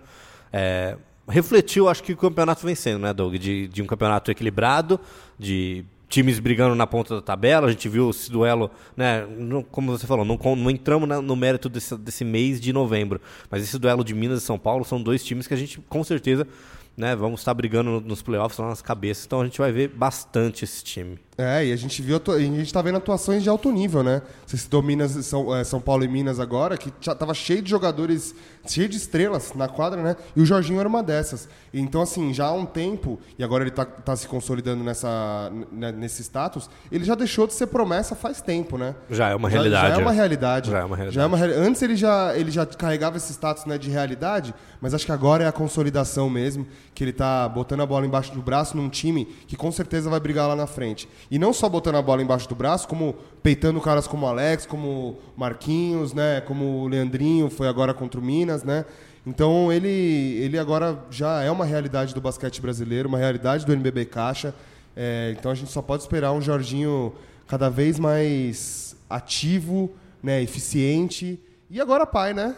[0.53, 0.95] é,
[1.27, 3.35] refletiu, acho que o campeonato vencendo, né, Doug?
[3.35, 4.97] De, de um campeonato equilibrado,
[5.37, 7.67] de times brigando na ponta da tabela.
[7.67, 9.27] A gente viu esse duelo, né?
[9.37, 13.19] não- como você falou, não, não entramos na- no mérito desse, desse mês de novembro,
[13.51, 16.01] mas esse duelo de Minas e São Paulo são dois times que a gente, com
[16.03, 16.47] certeza,
[16.97, 19.25] né, vamos estar brigando no- nos playoffs lá nas cabeças.
[19.25, 21.19] Então a gente vai ver bastante esse time.
[21.37, 24.21] É, e a gente viu, a gente tá vendo atuações de alto nível, né?
[24.45, 27.69] Você citou Minas, São, é, São Paulo e Minas agora, que já tava cheio de
[27.69, 28.33] jogadores,
[28.67, 30.15] cheio de estrelas na quadra, né?
[30.35, 31.47] E o Jorginho era uma dessas.
[31.73, 36.21] Então, assim, já há um tempo, e agora ele tá, tá se consolidando nessa, nesse
[36.23, 38.95] status, ele já deixou de ser promessa faz tempo, né?
[39.09, 39.87] Já é uma Já- realidade.
[39.87, 40.15] Já é uma é.
[40.15, 40.71] realidade.
[40.71, 41.15] Já é uma realidade.
[41.15, 44.93] Já é uma Antes ele já, ele já carregava esse status né, de realidade, mas
[44.93, 48.41] acho que agora é a consolidação mesmo, que ele tá botando a bola embaixo do
[48.41, 51.07] braço num time que com certeza vai brigar lá na frente.
[51.29, 54.65] E não só botando a bola embaixo do braço, como peitando caras como o Alex,
[54.65, 58.85] como o Marquinhos, né, como o Leandrinho, foi agora contra o Minas, né?
[59.25, 64.05] Então ele, ele agora já é uma realidade do basquete brasileiro, uma realidade do NBB
[64.05, 64.53] Caixa.
[64.95, 67.13] É, então a gente só pode esperar um Jorginho
[67.47, 69.91] cada vez mais ativo,
[70.21, 71.39] né, eficiente.
[71.69, 72.55] E agora pai, né?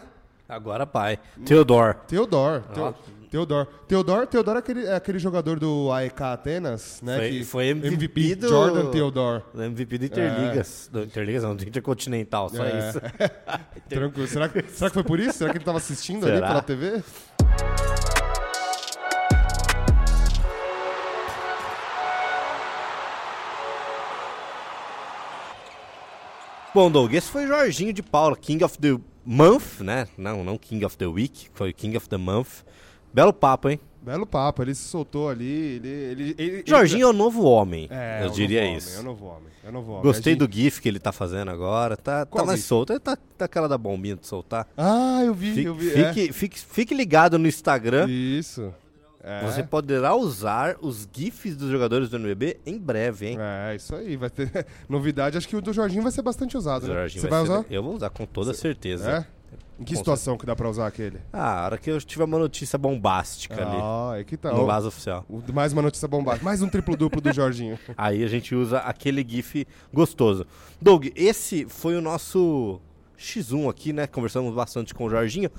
[0.48, 1.18] Agora pai.
[1.44, 1.96] Theodore.
[2.06, 2.62] Theodore.
[2.76, 2.92] Ó.
[3.30, 3.68] Teo- Theodore.
[3.86, 7.16] Theodore, Theodore é, aquele, é aquele jogador do AEK Atenas, né?
[7.18, 9.42] Foi- que foi MVP do- Jordan Theodore.
[9.54, 10.88] MVP do Interligas.
[10.92, 12.88] Do Interligas não, do Intercontinental, só É.
[12.88, 13.00] isso.
[13.88, 14.26] Tranquilo.
[14.28, 15.38] Será, que- será que foi por isso?
[15.38, 16.48] Será que ele tava assistindo ali Será?
[16.48, 17.02] pela TV?
[26.74, 30.06] Bom, Doug, esse foi Jorginho de Paula, King of the Month, né?
[30.16, 32.62] Não, não King of the Week, foi King of the Month.
[33.12, 33.80] Belo papo, hein?
[34.02, 35.44] Belo papo, ele se soltou ali.
[35.76, 38.96] Ele, ele, ele- Jorginho é o novo homem, É, eu é diria isso.
[38.96, 39.48] É o novo homem.
[39.64, 40.02] É o novo homem.
[40.04, 42.68] Gostei gente- do GIF que ele tá fazendo agora, tá, tá mais GIF?
[42.68, 42.92] solto.
[42.92, 44.66] Ele tá, tá aquela da bombinha de soltar.
[44.76, 45.90] Ah, eu vi, Fique, eu vi.
[45.92, 46.12] é.
[46.14, 48.06] fique, fique, fique ligado no Instagram.
[48.08, 48.72] Isso.
[49.22, 49.42] É.
[49.44, 53.36] Você poderá usar os GIFs dos jogadores do NBB em breve, hein?
[53.38, 54.16] É, isso aí.
[54.16, 55.36] Vai ter novidade.
[55.36, 56.86] Acho que o do Jorginho vai ser bastante usado.
[56.86, 56.94] né?
[56.94, 57.64] Jorginho Você vai, ser- usar?
[57.68, 59.10] Eu vou usar com toda certeza.
[59.10, 59.37] É?
[59.78, 61.18] Em que situação que dá pra usar aquele?
[61.32, 64.52] Ah, a hora que eu tiver uma notícia bombástica ali Ah, é que tá.
[64.52, 65.24] no vaso oficial.
[65.28, 66.44] o- Mais uma notícia bombástica.
[66.44, 67.78] Mais um triplo-duplo do Jorginho.
[67.96, 70.44] Aí a gente usa aquele GIF gostoso.
[70.82, 72.80] Doug, esse foi o nosso
[73.18, 74.06] X1 aqui, né?
[74.06, 75.50] Conversamos bastante com o Jorginho.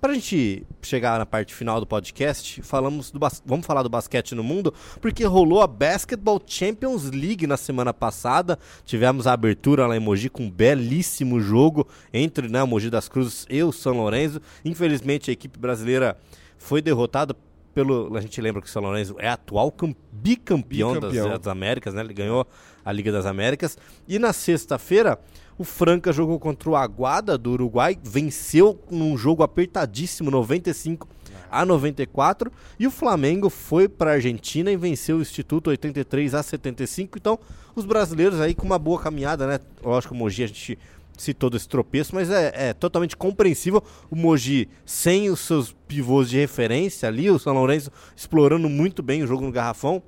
[0.00, 4.44] Pra gente chegar na parte final do podcast, falamos do vamos falar do basquete no
[4.44, 8.58] mundo, porque rolou a Basketball Champions League na semana passada.
[8.84, 13.08] Tivemos a abertura lá em Mogi com um belíssimo jogo entre né, o Mogi das
[13.08, 14.40] Cruzes e o São Lourenço.
[14.64, 16.16] Infelizmente a equipe brasileira
[16.58, 17.34] foi derrotada
[17.74, 18.16] pelo.
[18.16, 21.36] A gente lembra que o São Lourenço é atual cam- bicampeão, das- Bicampeão.
[21.38, 22.02] das Américas, né?
[22.02, 22.46] Ele ganhou
[22.84, 23.76] a Liga das Américas.
[24.06, 25.18] E na sexta-feira,
[25.58, 31.08] o Franca jogou contra o Aguada do Uruguai, venceu num jogo apertadíssimo, 95
[31.50, 32.52] a 94.
[32.78, 37.18] E o Flamengo foi para a Argentina e venceu o Instituto 83 a 75.
[37.18, 37.38] Então,
[37.74, 39.60] os brasileiros aí com uma boa caminhada, né?
[39.82, 40.78] Lógico, o Mogi a gente
[41.16, 46.36] citou desse tropeço, mas é, é totalmente compreensível o Mogi sem os seus pivôs de
[46.36, 50.02] referência ali, o São Lourenço explorando muito bem o jogo no garrafão.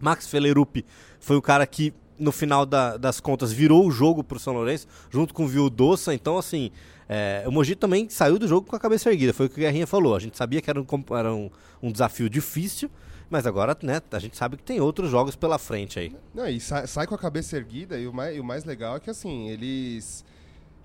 [0.00, 0.84] Max Felerup
[1.20, 4.86] foi o cara que, no final da- das contas, virou o jogo pro São Lourenço,
[5.10, 6.14] junto com o Vildoça.
[6.14, 6.70] Então, assim,
[7.08, 9.32] é, o Mogi também saiu do jogo com a cabeça erguida.
[9.32, 10.14] Foi o que o Guerrinha falou.
[10.14, 11.50] A gente sabia que era um, era um,
[11.82, 12.90] um desafio difícil,
[13.28, 16.14] mas agora, né, a gente sabe que tem outros jogos pela frente aí.
[16.34, 18.96] Não, e sai, sai com a cabeça erguida e o mais, e o mais legal
[18.96, 20.24] é que assim, eles.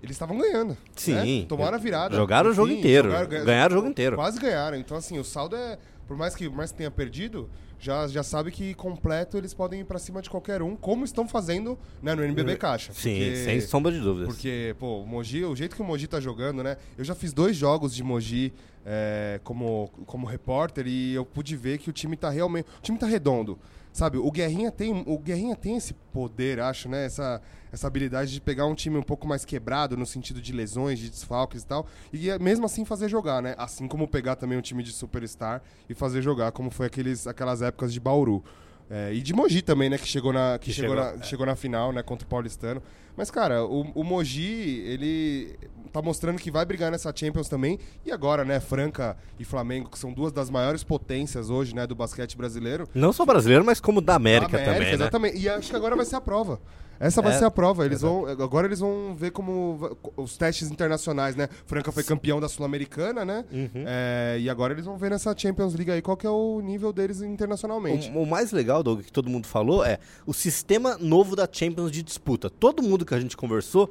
[0.00, 0.76] Eles estavam ganhando.
[0.94, 1.40] Sim.
[1.40, 1.46] né?
[1.48, 2.14] Tomaram a virada.
[2.14, 3.08] Jogaram o jogo inteiro.
[3.10, 4.14] ganha- Ganharam o jogo inteiro.
[4.14, 4.76] Quase ganharam.
[4.76, 5.76] Então, assim, o saldo é.
[6.06, 9.80] Por mais que, por mais que tenha perdido, já, já sabe que completo eles podem
[9.80, 12.92] ir pra cima de qualquer um, como estão fazendo né, no NBB Caixa.
[12.92, 14.28] Sim, Porque- sem sombra de dúvidas.
[14.28, 16.76] Porque, pô, o Mogi, o jeito que o Mogi tá jogando, né?
[16.96, 18.52] Eu já fiz dois jogos de Mogi
[18.84, 22.66] é, como, como repórter e eu pude ver que o time tá realmente.
[22.78, 23.58] O time tá redondo.
[23.92, 27.04] Sabe, o Guerrinha tem, o Guerrinha tem esse poder, acho, né?
[27.04, 27.40] Essa,
[27.72, 31.10] essa habilidade de pegar um time um pouco mais quebrado no sentido de lesões, de
[31.10, 33.54] desfalques e tal, e é mesmo assim fazer jogar, né?
[33.58, 37.62] Assim como pegar também um time de superstar e fazer jogar, como foi aqueles, aquelas
[37.62, 38.44] épocas de Bauru.
[38.90, 39.98] É, e de Mogi também, né?
[39.98, 42.02] Que chegou na, que Que chegou, chegou, na, chegou na final, né?
[42.02, 42.82] Contra o Paulistano.
[43.16, 45.58] Mas, cara, o, o Mogi, ele
[45.92, 47.78] tá mostrando que vai brigar nessa Champions também.
[48.06, 48.60] E agora, né?
[48.60, 51.86] Franca e Flamengo, que são duas das maiores potências hoje, né?
[51.86, 52.88] Do basquete brasileiro.
[52.94, 54.92] Não só brasileiro, mas como da América, Da também, né?
[54.92, 55.38] Exatamente.
[55.38, 56.60] E acho que agora vai ser a prova.
[57.00, 57.84] Essa vai É, ser a prova.
[57.84, 61.48] Eles vão, agora eles vão ver como os testes internacionais, né?
[61.66, 63.44] Franca foi campeão da Sul-Americana, né?
[63.52, 63.84] Uhum.
[63.86, 66.92] É, e agora eles vão ver nessa Champions League aí qual que é o nível
[66.92, 68.10] deles internacionalmente.
[68.10, 71.90] O, o mais legal, Doug, que todo mundo falou é o sistema novo da Champions
[71.90, 72.50] de disputa.
[72.50, 73.90] Todo mundo que a gente conversou,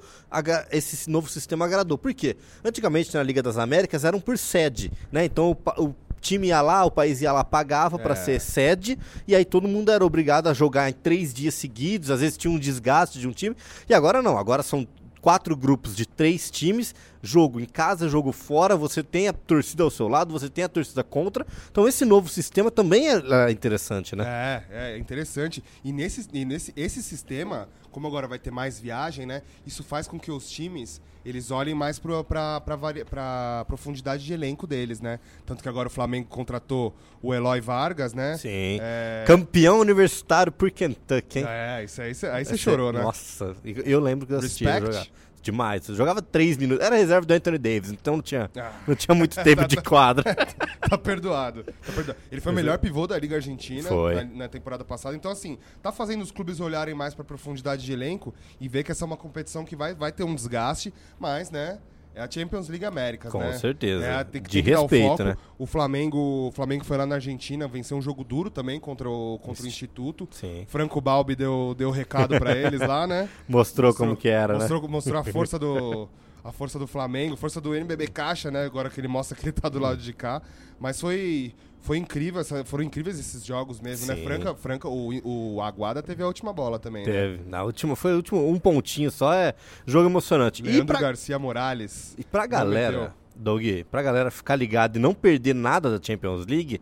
[0.72, 1.98] esse novo sistema agradou.
[1.98, 2.36] Por quê?
[2.64, 5.26] Antigamente na Liga das Américas eram por sede, né?
[5.26, 8.16] Então o, o time ia lá, o país ia lá, pagava É.
[8.16, 12.22] ser sede, e aí todo mundo era obrigado a jogar em três dias seguidos, às
[12.22, 13.56] vezes tinha um desgaste de um time,
[13.90, 14.88] e agora não, agora são
[15.22, 19.90] quatro grupos de três times, jogo em casa, jogo fora, você tem a torcida ao
[19.90, 24.16] seu lado, você tem a torcida contra, então esse novo sistema também é, é interessante,
[24.16, 24.64] né?
[24.70, 25.64] É, é interessante.
[25.84, 29.42] E nesse, e nesse esse sistema, como agora vai ter mais viagem, né?
[29.66, 35.20] Isso faz com que os times eles olhem mais pra profundidade de elenco deles, né?
[35.46, 38.38] Tanto que agora o Flamengo contratou o Eloy Vargas, né?
[38.38, 38.78] Sim.
[38.82, 41.46] É, Campeão universitário por Kentucky, hein?
[41.48, 43.02] é isso aí, cê- aí você Esse- chorou, né?
[43.02, 44.86] Nossa, eu lembro que eu Respect.
[44.86, 45.08] jogar.
[45.52, 45.88] Demais.
[45.88, 46.86] Eu jogava três minutos.
[46.86, 48.74] Era reserva do Anthony Davis, então não tinha, Ah.
[48.86, 50.36] não tinha muito tempo de quadra.
[50.90, 51.64] tá perdoado.
[51.64, 52.20] Tá perdoado.
[52.30, 54.16] Ele foi o melhor pivô da Liga Argentina Foi.
[54.16, 55.16] na, na temporada passada.
[55.16, 58.92] Então, assim, tá fazendo os clubes olharem mais pra profundidade de elenco e ver que
[58.92, 61.80] essa é uma competição que vai, vai ter um desgaste, mas, né?
[62.18, 63.54] É a Champions League Américas, Com né?
[63.54, 64.04] certeza.
[64.04, 65.38] É, tem De tem o respeito, né?
[65.56, 69.38] O Flamengo, o Flamengo foi lá na Argentina, venceu um jogo duro também contra o,
[69.38, 70.28] contra o Instituto.
[70.32, 70.66] Sim.
[70.68, 73.30] Franco Balbi deu, deu recado pra eles lá, né?
[73.48, 74.60] Mostrou como que era, né?
[74.62, 76.10] mostrou, Mostrou a força do,
[76.44, 78.66] a força do Flamengo, força do NBB Caixa, né?
[78.66, 80.42] Agora que ele mostra que ele tá do lado de cá.
[80.80, 84.16] Mas foi, foi incrível, foram incríveis esses jogos mesmo, né?
[84.16, 84.24] Sim.
[84.26, 87.12] Franca, Franca o, o Aguada teve a última bola também, né?
[87.12, 87.50] Teve.
[87.50, 89.54] Na última, foi o último, um pontinho só, é
[89.86, 90.62] jogo emocionante.
[90.62, 92.16] E Leandro pra, Garcia Morales.
[92.18, 93.14] e pra galera.
[93.36, 96.82] Doug, pra galera ficar ligado e não perder nada da Champions League,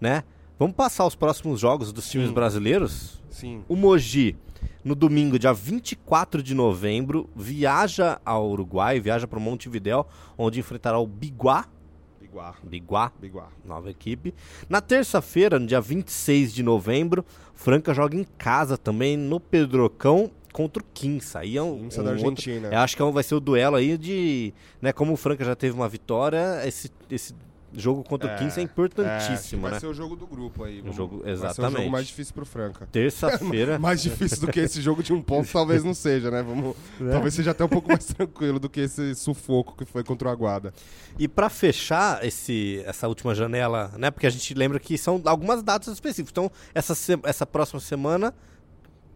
[0.00, 0.24] né?
[0.58, 2.34] Vamos passar os próximos jogos dos times Sim.
[2.34, 3.22] brasileiros?
[3.30, 3.62] Sim.
[3.68, 4.36] O Mogi,
[4.84, 11.06] no domingo, dia 24 de novembro, viaja ao Uruguai, viaja para Montevidéu, onde enfrentará o
[11.06, 11.66] Biguá.
[12.30, 12.54] Biguá.
[12.62, 13.48] Biguá, Biguá.
[13.64, 14.32] nova equipe.
[14.68, 20.82] Na terça-feira, no dia 26 de novembro, Franca joga em casa também no Pedrocão contra
[20.82, 21.40] o Quinça.
[21.40, 22.68] Aí é um, Quinça um da outro- Argentina.
[22.72, 25.54] eu acho que é vai ser o duelo aí de, né, como o Franca já
[25.56, 27.34] teve uma vitória, esse, esse
[27.72, 29.80] jogo contra o Quinça é É, importantíssimo, vai né?
[29.80, 30.80] ser o jogo do grupo aí.
[30.80, 31.76] vamos- jogo- Vai ser o exatamente.
[31.78, 32.88] jogo mais difícil pro Franca.
[32.90, 33.78] Terça-feira.
[33.80, 36.42] Mais difícil do que esse jogo de um ponto, talvez não seja, né?
[36.42, 36.76] Vamos,
[37.10, 40.30] Talvez seja até um pouco mais tranquilo do que esse sufoco que foi contra o
[40.30, 40.72] Aguada.
[41.18, 44.10] E pra fechar esse, essa última janela, né?
[44.10, 46.30] Porque a gente lembra que são algumas datas específicas.
[46.32, 48.34] Então, essa, essa próxima semana,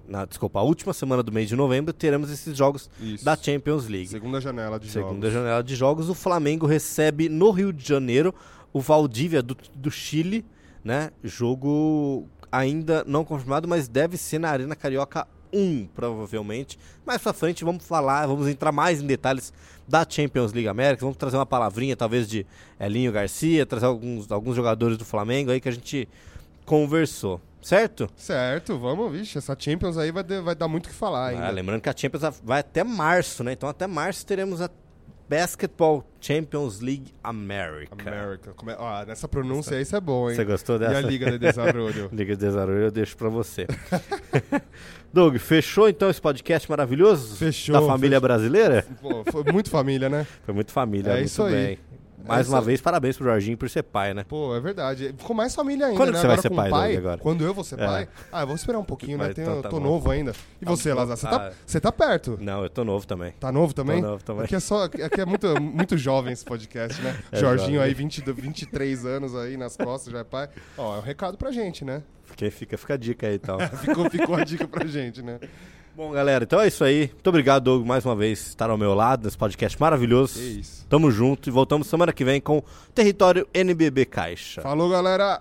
[0.09, 3.25] na, desculpa, a última semana do mês de novembro, teremos esses jogos Isso.
[3.25, 4.09] da Champions League.
[4.09, 5.33] Segunda janela de Segunda jogos.
[5.33, 8.35] janela de jogos, o Flamengo recebe no Rio de Janeiro
[8.73, 10.45] o Valdívia do, do Chile,
[10.85, 11.11] né?
[11.23, 16.79] Jogo ainda não confirmado, mas deve ser na Arena Carioca 1, provavelmente.
[17.07, 19.53] Mais pra frente vamos falar, vamos entrar mais em detalhes
[19.87, 22.45] da Champions League América, vamos trazer uma palavrinha talvez de
[22.81, 26.09] Elinho Garcia, trazer alguns, alguns jogadores do Flamengo aí que a gente
[26.65, 28.09] conversou, certo?
[28.17, 31.47] Certo, vamos, vixe, essa Champions aí vai, de- vai dar muito o que falar ainda.
[31.47, 33.53] Ah, lembrando que a Champions vai até março, né?
[33.53, 34.71] Então até março teremos a
[35.27, 37.95] Basketball Champions League America.
[37.99, 38.53] América.
[38.55, 40.37] Como é- ó, nessa pronúncia aí, isso é bom, hein?
[40.37, 40.99] Você gostou E dessa?
[40.99, 42.11] a Liga de Desarrollo?
[42.13, 43.67] Liga de Desarrollo eu deixo pra você.
[45.13, 47.37] Doug, fechou então esse podcast maravilhoso?
[47.37, 48.21] Fechou, Da família fechou.
[48.21, 48.85] brasileira?
[49.01, 50.27] Pô, foi muito família, né?
[50.45, 51.53] Foi muito família, É muito isso aí.
[51.55, 51.79] bem.
[52.27, 54.25] Mais É uma vez, parabéns pro Jorginho por ser pai, né?
[54.27, 55.15] Pô, é verdade.
[55.19, 56.19] Ficou mais família ainda, Quando né?
[56.19, 56.97] você vai agora ser com pai, pai.
[56.97, 57.19] Agora?
[57.19, 57.87] Quando eu vou ser É.
[57.87, 58.09] pai?
[58.33, 59.25] Ah, eu vou esperar um pouquinho, né?
[59.27, 59.83] Vai, Tenho- então tá tô bom.
[59.85, 60.33] novo ainda.
[60.61, 60.97] E você, bom.
[61.01, 61.17] Lazar?
[61.17, 61.31] Você Ah.
[61.31, 62.39] tá, você tá perto?
[62.41, 63.33] Não, eu tô novo também.
[63.39, 64.01] Tá novo também?
[64.01, 64.45] Tô novo também.
[64.45, 67.15] Aqui é, só, aqui é muito, muito jovem esse podcast, né?
[67.31, 67.83] É Jorginho jovem.
[67.89, 70.49] aí, 20, 23 anos aí nas costas, já é pai.
[70.79, 72.03] Ó, é um recado pra gente, né?
[72.25, 73.59] Fica, fica, fica a dica aí então.
[73.85, 75.39] Ficou, ficou a dica pra gente, né?
[75.97, 77.09] Bom, galera, então é isso aí.
[77.13, 80.35] Muito obrigado, Doug, mais uma vez, estar ao meu lado nesse podcast maravilhoso.
[80.35, 80.85] Que isso.
[80.89, 84.61] Tamo junto e voltamos semana que vem com Território NBB Caixa.
[84.61, 85.41] Falou, galera!